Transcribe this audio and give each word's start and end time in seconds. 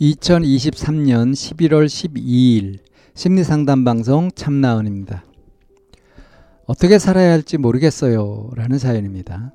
2023년 0.00 1.32
11월 1.32 1.86
12일 1.86 2.78
심리상담 3.14 3.82
방송 3.84 4.30
참나원입니다. 4.32 5.24
어떻게 6.66 7.00
살아야 7.00 7.32
할지 7.32 7.58
모르겠어요. 7.58 8.50
라는 8.54 8.78
사연입니다. 8.78 9.52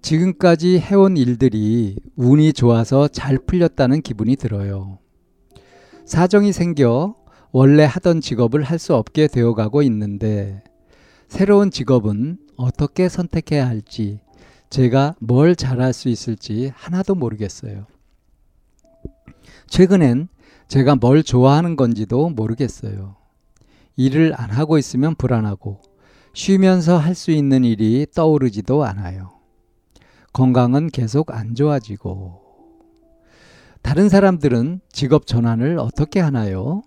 지금까지 0.00 0.78
해온 0.78 1.16
일들이 1.18 1.96
운이 2.16 2.54
좋아서 2.54 3.08
잘 3.08 3.38
풀렸다는 3.38 4.00
기분이 4.00 4.36
들어요. 4.36 4.98
사정이 6.06 6.52
생겨 6.52 7.16
원래 7.52 7.84
하던 7.84 8.20
직업을 8.22 8.62
할 8.62 8.78
수 8.78 8.94
없게 8.94 9.26
되어 9.26 9.52
가고 9.54 9.82
있는데 9.82 10.62
새로운 11.28 11.70
직업은 11.70 12.38
어떻게 12.56 13.08
선택해야 13.10 13.66
할지 13.66 14.20
제가 14.70 15.16
뭘 15.20 15.54
잘할 15.54 15.92
수 15.92 16.08
있을지 16.08 16.72
하나도 16.74 17.14
모르겠어요. 17.14 17.86
최근엔 19.68 20.28
제가 20.68 20.96
뭘 20.96 21.22
좋아하는 21.22 21.76
건지도 21.76 22.30
모르겠어요. 22.30 23.16
일을 23.96 24.34
안 24.36 24.50
하고 24.50 24.78
있으면 24.78 25.14
불안하고 25.14 25.80
쉬면서 26.34 26.98
할 26.98 27.14
수 27.14 27.30
있는 27.30 27.64
일이 27.64 28.06
떠오르지도 28.14 28.84
않아요. 28.84 29.32
건강은 30.32 30.88
계속 30.90 31.30
안 31.32 31.54
좋아지고 31.54 32.42
다른 33.82 34.08
사람들은 34.08 34.80
직업 34.92 35.26
전환을 35.26 35.78
어떻게 35.78 36.20
하나요? 36.20 36.82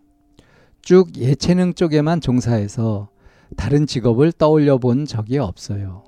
쭉 0.81 1.17
예체능 1.17 1.73
쪽에만 1.73 2.21
종사해서 2.21 3.09
다른 3.57 3.87
직업을 3.87 4.31
떠올려 4.33 4.77
본 4.77 5.05
적이 5.05 5.39
없어요. 5.39 6.03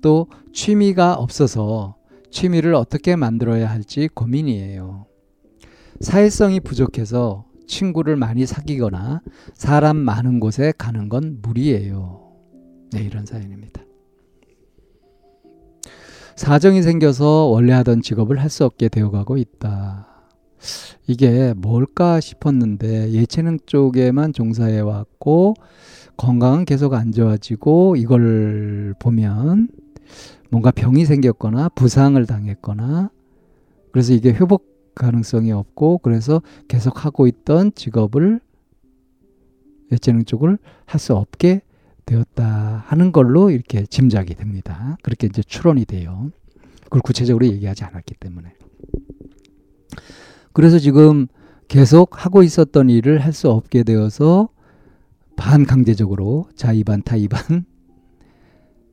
또 0.00 0.28
취미가 0.52 1.14
없어서 1.14 1.96
취미를 2.30 2.74
어떻게 2.74 3.16
만들어야 3.16 3.68
할지 3.68 4.08
고민이에요. 4.14 5.06
사회성이 6.00 6.60
부족해서 6.60 7.46
친구를 7.66 8.16
많이 8.16 8.46
사귀거나 8.46 9.22
사람 9.54 9.96
많은 9.96 10.40
곳에 10.40 10.72
가는 10.76 11.08
건 11.08 11.38
무리예요. 11.42 12.32
네, 12.92 13.02
이런 13.02 13.24
사연입니다. 13.26 13.82
사정이 16.36 16.82
생겨서 16.82 17.46
원래 17.46 17.72
하던 17.72 18.02
직업을 18.02 18.40
할 18.40 18.50
수 18.50 18.64
없게 18.64 18.88
되어가고 18.88 19.36
있다. 19.36 20.08
이게 21.06 21.52
뭘까 21.54 22.20
싶었는데 22.20 23.12
예체능 23.12 23.58
쪽에만 23.66 24.32
종사해 24.32 24.80
왔고 24.80 25.54
건강은 26.16 26.64
계속 26.64 26.94
안 26.94 27.12
좋아지고 27.12 27.96
이걸 27.96 28.94
보면 28.98 29.68
뭔가 30.50 30.70
병이 30.70 31.04
생겼거나 31.04 31.70
부상을 31.70 32.24
당했거나 32.24 33.10
그래서 33.92 34.12
이게 34.12 34.30
회복 34.32 34.73
가능성이 34.94 35.52
없고 35.52 35.98
그래서 35.98 36.42
계속 36.68 37.04
하고 37.04 37.26
있던 37.26 37.72
직업을 37.74 38.40
예체능 39.92 40.24
쪽을 40.24 40.58
할 40.86 40.98
수 41.00 41.14
없게 41.14 41.62
되었다 42.06 42.84
하는 42.86 43.12
걸로 43.12 43.50
이렇게 43.50 43.86
짐작이 43.86 44.34
됩니다. 44.34 44.96
그렇게 45.02 45.26
이제 45.26 45.42
추론이 45.42 45.84
돼요. 45.86 46.30
그걸 46.84 47.00
구체적으로 47.00 47.46
얘기하지 47.46 47.84
않았기 47.84 48.14
때문에. 48.20 48.54
그래서 50.52 50.78
지금 50.78 51.26
계속 51.68 52.24
하고 52.24 52.42
있었던 52.42 52.90
일을 52.90 53.20
할 53.20 53.32
수 53.32 53.50
없게 53.50 53.82
되어서 53.82 54.50
반강제적으로 55.36 56.48
자의반 56.54 57.02
타의반 57.02 57.64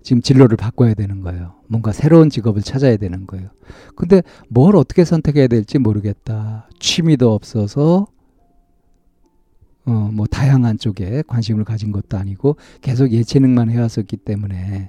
지금 0.04 0.22
진로를 0.22 0.58
바꿔야 0.58 0.94
되는 0.94 1.22
거예요. 1.22 1.56
뭔가 1.68 1.92
새로운 1.92 2.30
직업을 2.30 2.62
찾아야 2.62 2.98
되는 2.98 3.28
거예요. 3.28 3.50
근데 3.96 4.24
뭘 4.50 4.76
어떻게 4.76 5.06
선택해야 5.06 5.48
될지 5.48 5.78
모르겠다. 5.78 6.70
취미도 6.80 7.32
없어서 7.34 8.08
어, 9.86 10.10
뭐 10.14 10.26
다양한 10.28 10.78
쪽에 10.78 11.24
관심을 11.28 11.64
가진 11.64 11.92
것도 11.92 12.18
아니고 12.18 12.58
계속 12.82 13.12
예체능만 13.12 13.70
해왔었기 13.70 14.18
때문에 14.18 14.88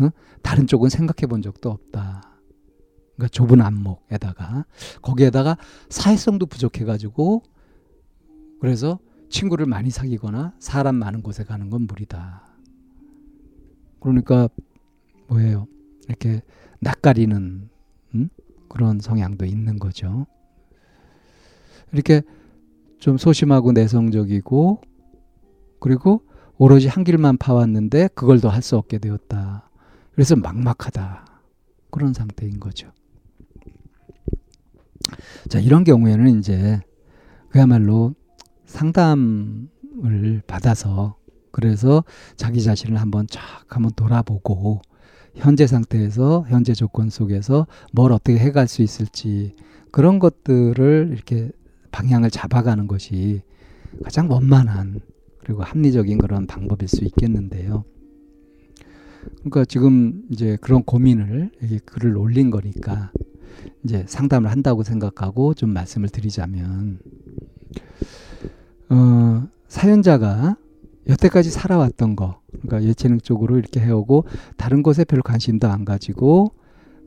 어? 0.00 0.10
다른 0.42 0.66
쪽은 0.66 0.90
생각해 0.90 1.26
본 1.28 1.42
적도 1.42 1.70
없다. 1.70 2.22
그러니까 3.16 3.28
좁은 3.32 3.60
안목에다가 3.60 4.64
거기에다가 5.02 5.56
사회성도 5.88 6.46
부족해가지고 6.46 7.42
그래서 8.60 8.98
친구를 9.28 9.66
많이 9.66 9.90
사귀거나 9.90 10.54
사람 10.58 10.96
많은 10.96 11.22
곳에 11.22 11.44
가는 11.44 11.68
건 11.68 11.82
무리다. 11.82 12.46
그러니까 14.00 14.48
뭐예요? 15.28 15.66
이렇게 16.08 16.42
낯가리는 16.80 17.68
음? 18.14 18.28
그런 18.68 19.00
성향도 19.00 19.44
있는 19.44 19.78
거죠. 19.78 20.26
이렇게 21.92 22.22
좀 22.98 23.16
소심하고 23.16 23.72
내성적이고 23.72 24.82
그리고 25.80 26.22
오로지 26.58 26.88
한 26.88 27.04
길만 27.04 27.38
파왔는데 27.38 28.08
그걸 28.14 28.40
더 28.40 28.48
할 28.48 28.62
수 28.62 28.76
없게 28.76 28.98
되었다. 28.98 29.70
그래서 30.12 30.34
막막하다. 30.36 31.24
그런 31.90 32.12
상태인 32.12 32.58
거죠. 32.60 32.90
자, 35.48 35.58
이런 35.60 35.84
경우에는 35.84 36.38
이제 36.38 36.80
그야말로 37.50 38.14
상담을 38.66 40.42
받아서 40.46 41.16
그래서 41.50 42.04
자기 42.36 42.62
자신을 42.62 43.00
한번 43.00 43.26
쫙 43.28 43.42
한번 43.68 43.92
돌아보고 43.94 44.82
현재 45.34 45.66
상태에서 45.66 46.46
현재 46.48 46.74
조건 46.74 47.10
속에서 47.10 47.66
뭘 47.92 48.12
어떻게 48.12 48.38
해갈 48.38 48.68
수 48.68 48.82
있을지 48.82 49.54
그런 49.90 50.18
것들을 50.18 51.10
이렇게 51.12 51.50
방향을 51.90 52.30
잡아가는 52.30 52.86
것이 52.86 53.42
가장 54.02 54.30
원만한 54.30 55.00
그리고 55.40 55.62
합리적인 55.62 56.18
그런 56.18 56.46
방법일 56.46 56.88
수 56.88 57.04
있겠는데요. 57.04 57.84
그러니까 59.38 59.64
지금 59.64 60.22
이제 60.30 60.56
그런 60.60 60.82
고민을 60.82 61.50
여기 61.62 61.78
글을 61.78 62.16
올린 62.16 62.50
거니까 62.50 63.12
이제 63.84 64.04
상담을 64.06 64.50
한다고 64.50 64.82
생각하고 64.82 65.54
좀 65.54 65.70
말씀을 65.70 66.08
드리자면 66.08 66.98
어, 68.90 69.48
사연자가 69.68 70.56
여태까지 71.08 71.50
살아왔던 71.50 72.16
거, 72.16 72.40
그러니까 72.62 72.82
예체능 72.82 73.20
쪽으로 73.20 73.58
이렇게 73.58 73.80
해오고 73.80 74.24
다른 74.56 74.82
것에 74.82 75.04
별 75.04 75.22
관심도 75.22 75.68
안 75.68 75.84
가지고 75.84 76.52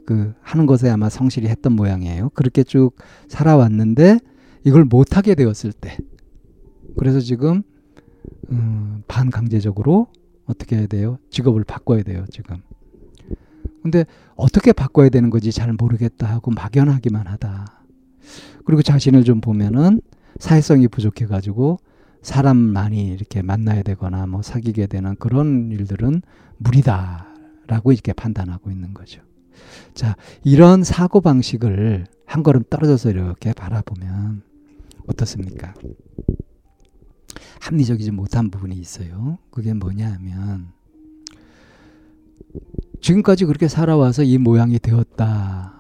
그 0.06 0.34
하는 0.42 0.66
것에 0.66 0.90
아마 0.90 1.10
성실히 1.10 1.48
했던 1.48 1.74
모양이에요. 1.74 2.30
그렇게 2.34 2.64
쭉 2.64 2.96
살아왔는데 3.28 4.20
이걸 4.64 4.86
못하게 4.86 5.36
되었을 5.36 5.72
때, 5.74 5.98
그래서 6.98 7.20
지금 7.20 7.64
음, 8.50 9.04
반강제적으로 9.08 10.08
어떻게 10.46 10.78
해야 10.78 10.88
돼요? 10.88 11.18
직업을 11.30 11.64
바꿔야 11.64 12.04
돼요, 12.04 12.26
지금. 12.32 12.58
근데 13.82 14.06
어떻게 14.36 14.74
바꿔야 14.74 15.10
되는 15.10 15.30
건지 15.30 15.52
잘 15.52 15.74
모르겠다 15.74 16.28
하고 16.28 16.52
막연하기만 16.52 17.28
하다. 17.28 17.84
그리고 18.66 18.82
자신을 18.82 19.24
좀 19.24 19.42
보면은 19.42 20.02
사회성이 20.40 20.88
부족해가지고 20.88 21.80
사람 22.22 22.58
많이 22.58 23.08
이렇게 23.08 23.42
만나야 23.42 23.84
되거나 23.84 24.28
뭐 24.28 24.42
사귀게 24.42 24.88
되는 24.88 25.16
그런 25.16 25.72
일들은 25.72 26.22
무리다라고 26.58 27.92
이렇게 27.92 28.14
판단하고 28.14 28.72
있는 28.72 28.94
거죠. 28.94 29.22
자, 29.94 30.16
이런 30.44 30.84
사고 30.84 31.22
방식을 31.22 32.06
한 32.26 32.44
걸음 32.44 32.64
떨어져서 32.70 33.10
이렇게 33.10 33.54
바라보면 33.54 34.44
어떻습니까? 35.08 35.74
합리적이지 37.60 38.12
못한 38.12 38.50
부분이 38.50 38.76
있어요. 38.76 39.38
그게 39.50 39.74
뭐냐 39.74 40.14
하면 40.14 40.72
지금까지 43.02 43.46
그렇게 43.46 43.68
살아와서 43.68 44.24
이 44.24 44.38
모양이 44.38 44.80
되었다. 44.80 45.74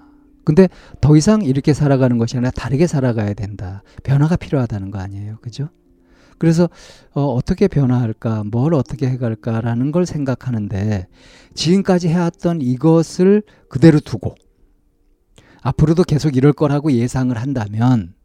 근데 0.43 0.69
더 1.01 1.15
이상 1.15 1.43
이렇게 1.43 1.73
살아가는 1.73 2.17
것이 2.17 2.35
아니라 2.35 2.51
다르게 2.51 2.87
살아가야 2.87 3.33
된다. 3.33 3.83
변화가 4.03 4.37
필요하다는 4.37 4.89
거 4.89 4.99
아니에요. 4.99 5.37
그죠? 5.41 5.69
그래서 6.41 6.67
어, 7.13 7.21
어떻게 7.21 7.67
변화할까, 7.67 8.45
뭘 8.45 8.73
어떻게 8.73 9.07
해갈까라는 9.07 9.91
걸 9.91 10.07
생각하는데 10.07 11.07
지금까지 11.53 12.07
해왔던 12.07 12.61
이것을 12.63 13.43
그대로 13.69 13.99
두고 13.99 14.33
앞으로도 15.61 16.01
계속 16.01 16.35
이럴 16.35 16.51
거라고 16.51 16.91
예상을 16.93 17.37
한다면 17.37 18.15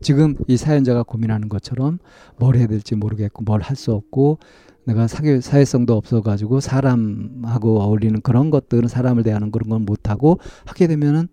지금 0.00 0.36
이 0.48 0.56
사연자가 0.56 1.02
고민하는 1.02 1.50
것처럼 1.50 1.98
뭘 2.38 2.56
해야 2.56 2.66
될지 2.66 2.94
모르겠고 2.94 3.42
뭘 3.44 3.60
할 3.60 3.76
수 3.76 3.92
없고 3.92 4.38
내가 4.86 5.06
사회, 5.06 5.42
사회성도 5.42 5.94
없어가지고 5.98 6.60
사람하고 6.60 7.82
어울리는 7.82 8.22
그런 8.22 8.48
것들은 8.48 8.88
사람을 8.88 9.22
대하는 9.22 9.50
그런 9.50 9.68
건 9.68 9.84
못하고 9.84 10.38
하게 10.64 10.86
되면은 10.86 11.28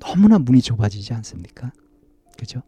너무나 0.00 0.38
문이 0.38 0.62
좁아지지 0.62 1.12
않습니까? 1.12 1.70
그죠? 2.38 2.62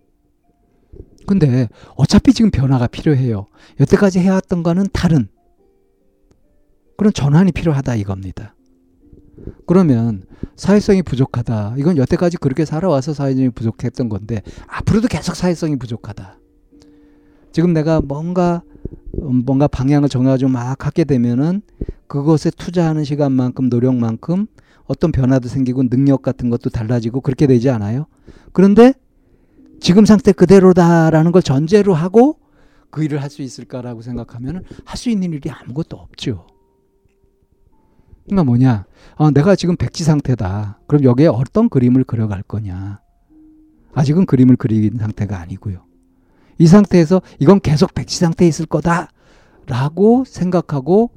근데 1.27 1.69
어차피 1.97 2.33
지금 2.33 2.51
변화가 2.51 2.87
필요해요. 2.87 3.47
여태까지 3.81 4.19
해왔던 4.21 4.63
거는 4.63 4.87
다른 4.93 5.29
그런 6.97 7.13
전환이 7.13 7.53
필요하다 7.53 7.97
이겁니다. 7.97 8.55
그러면 9.67 10.25
사회성이 10.57 11.03
부족하다. 11.03 11.75
이건 11.79 11.97
여태까지 11.97 12.39
그렇게 12.39 12.65
살아와서 12.65 13.15
사회성이 13.15 13.51
부족했던 13.51 14.09
건데 14.09 14.43
앞으로도 14.67 15.09
계속 15.09 15.37
사회성이 15.37 15.77
부족하다. 15.77 16.39
지금 17.53 17.73
내가 17.73 18.01
뭔가 18.01 18.63
음, 19.23 19.45
뭔가 19.45 19.69
방향을 19.69 20.09
정해가지고 20.09 20.51
막 20.51 20.87
하게 20.87 21.05
되면은 21.05 21.63
그것에 22.07 22.51
투자하는 22.51 23.05
시간만큼 23.05 23.69
노력만큼 23.69 24.47
어떤 24.87 25.13
변화도 25.13 25.49
생기고 25.49 25.89
능력 25.89 26.23
같은 26.23 26.51
것도 26.51 26.71
달라지고 26.71 27.21
그렇게 27.21 27.47
되지 27.47 27.69
않아요? 27.69 28.07
그런데 28.53 28.95
지금 29.81 30.05
상태 30.05 30.33
그대로다라는 30.33 31.33
걸 31.33 31.43
전제로 31.43 31.95
하고 31.95 32.39
그 32.91 33.05
일을 33.05 33.23
할 33.23 33.31
수 33.31 33.43
있을까라고 33.43 34.03
생각하면 34.03 34.65
할 34.85 34.97
수 34.97 35.11
있는 35.11 35.33
일이 35.33 35.51
아무것도 35.51 35.97
없죠. 35.97 36.47
그러니까 38.27 38.45
뭐냐? 38.45 38.87
어, 39.17 39.31
내가 39.31 39.57
지금 39.57 39.77
백지 39.77 40.05
상태다. 40.05 40.81
그럼 40.87 41.05
여기에 41.05 41.29
어떤 41.29 41.69
그림을 41.69 42.05
그려갈 42.05 42.43
거냐? 42.43 43.01
아직은 43.95 44.27
그림을 44.27 44.57
그리는 44.57 44.99
상태가 44.99 45.39
아니고요. 45.41 45.85
이 46.59 46.67
상태에서 46.67 47.23
이건 47.39 47.61
계속 47.61 47.95
백지 47.95 48.19
상태에 48.19 48.47
있을 48.49 48.67
거다라고 48.67 50.25
생각하고 50.27 51.11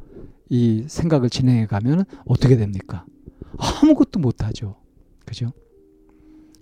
이 0.49 0.85
생각을 0.87 1.29
진행해 1.29 1.65
가면 1.65 2.05
어떻게 2.25 2.55
됩니까? 2.57 3.05
아무것도 3.57 4.19
못 4.19 4.43
하죠. 4.43 4.77
그죠? 5.25 5.51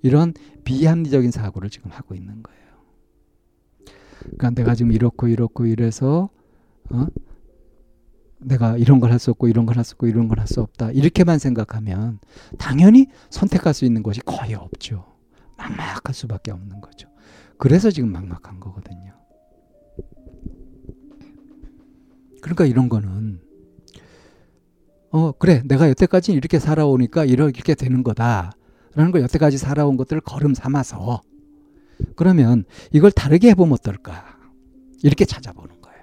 이런 0.02 0.34
비합리적인 0.64 1.32
사고를 1.32 1.70
지금 1.70 1.92
하고 1.92 2.16
있는 2.16 2.42
거예요. 2.44 2.60
그러니까 4.22 4.50
내가 4.52 4.76
지금 4.76 4.92
이렇고 4.92 5.28
이렇고 5.28 5.66
이래서 5.66 6.30
어? 6.92 7.08
내가 8.42 8.78
이런 8.78 9.00
걸 9.02 9.12
할 9.12 9.20
수 9.20 9.32
없고 9.32 9.48
이런 9.50 9.66
걸 9.66 9.78
할 9.78 9.84
수 9.84 9.94
없고 9.94 10.08
이런 10.08 10.28
걸 10.28 10.40
할 10.40 10.48
수 10.48 10.62
없다. 10.62 10.92
이렇게만 10.92 11.40
생각하면 11.40 12.20
당연히 12.58 13.08
선택할 13.30 13.74
수 13.74 13.86
있는 13.86 14.02
것이 14.04 14.22
거의 14.22 14.54
없죠. 14.56 15.06
막막할 15.58 16.14
수밖에 16.14 16.52
없는 16.52 16.80
거죠. 16.82 17.10
그래서 17.58 17.92
지금 17.92 18.12
막막한 18.12 18.60
거거든요. 18.62 19.14
그러니까 22.42 22.66
이런 22.66 22.88
거는 22.88 23.42
어 25.12 25.32
그래 25.34 25.62
내가 25.66 25.90
여태까지 25.90 26.32
이렇게 26.32 26.60
살아오니까 26.60 27.26
이렇게 27.26 27.76
되는 27.76 28.04
거다. 28.04 28.52
라는 29.00 29.14
걸 29.14 29.22
여태까지 29.22 29.58
살아온 29.58 29.96
것들을 29.96 30.20
걸음 30.24 30.54
삼아서 30.54 31.22
그러면 32.18 32.66
이걸 32.92 33.12
다르게 33.12 33.52
해보면 33.52 33.72
어떨까? 33.76 34.38
이렇게 35.04 35.24
찾아보는 35.24 35.80
거예요. 35.80 36.00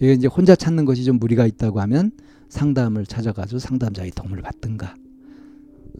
이게 0.00 0.12
이제 0.14 0.26
혼자 0.26 0.56
찾는 0.56 0.86
것이 0.86 1.04
좀 1.04 1.20
무리가 1.20 1.46
있다고 1.46 1.80
하면 1.82 2.10
상담을 2.48 3.06
찾아가지고 3.06 3.60
상담자의 3.60 4.10
도움을 4.10 4.42
받든가 4.42 4.96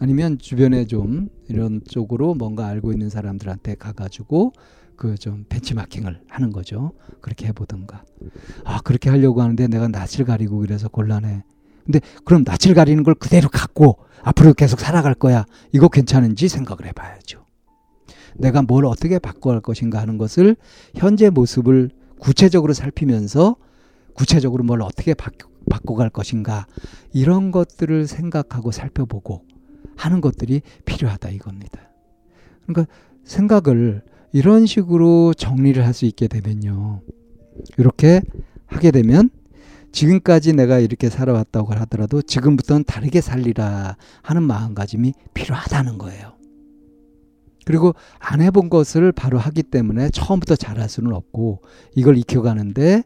아니면 0.00 0.38
주변에 0.38 0.84
좀 0.86 1.28
이런 1.48 1.80
쪽으로 1.88 2.34
뭔가 2.34 2.66
알고 2.66 2.90
있는 2.90 3.08
사람들한테 3.08 3.76
가가지고 3.76 4.54
그 4.96 5.14
좀 5.16 5.44
벤치마킹을 5.48 6.22
하는 6.28 6.50
거죠. 6.50 6.90
그렇게 7.20 7.46
해보든가. 7.46 8.04
아, 8.64 8.80
그렇게 8.80 9.10
하려고 9.10 9.42
하는데 9.42 9.68
내가 9.68 9.86
낯을 9.86 10.24
가리고 10.26 10.58
그래서 10.58 10.88
곤란해. 10.88 11.44
근데 11.84 12.00
그럼 12.24 12.42
낯을 12.44 12.74
가리는 12.74 13.04
걸 13.04 13.14
그대로 13.14 13.48
갖고 13.48 14.07
앞으로 14.22 14.54
계속 14.54 14.80
살아갈 14.80 15.14
거야. 15.14 15.44
이거 15.72 15.88
괜찮은지 15.88 16.48
생각을 16.48 16.86
해봐야죠. 16.86 17.44
내가 18.36 18.62
뭘 18.62 18.84
어떻게 18.84 19.18
바꿔갈 19.18 19.60
것인가 19.60 20.00
하는 20.00 20.18
것을 20.18 20.56
현재 20.94 21.30
모습을 21.30 21.90
구체적으로 22.18 22.72
살피면서 22.72 23.56
구체적으로 24.14 24.64
뭘 24.64 24.82
어떻게 24.82 25.14
바꿔, 25.14 25.48
갈 25.94 26.10
것인가 26.10 26.66
이런 27.12 27.50
것들을 27.50 28.06
생각하고 28.06 28.70
살펴보고 28.72 29.44
하는 29.96 30.20
것들이 30.20 30.62
필요하다 30.84 31.30
이겁니다. 31.30 31.80
그러니까 32.66 32.92
생각을 33.24 34.02
이런 34.32 34.66
식으로 34.66 35.34
정리를 35.34 35.84
할 35.84 35.92
수 35.94 36.04
있게 36.04 36.28
되면요. 36.28 37.00
이렇게 37.76 38.22
하게 38.66 38.90
되면 38.90 39.30
지금까지 39.92 40.52
내가 40.52 40.78
이렇게 40.78 41.08
살아왔다고 41.08 41.72
하더라도 41.74 42.22
지금부터는 42.22 42.84
다르게 42.84 43.20
살리라 43.20 43.96
하는 44.22 44.42
마음가짐이 44.42 45.14
필요하다는 45.34 45.98
거예요. 45.98 46.34
그리고 47.64 47.94
안 48.18 48.40
해본 48.40 48.70
것을 48.70 49.12
바로 49.12 49.38
하기 49.38 49.62
때문에 49.62 50.10
처음부터 50.10 50.56
잘할 50.56 50.88
수는 50.88 51.12
없고 51.12 51.62
이걸 51.94 52.16
익혀가는데 52.16 53.02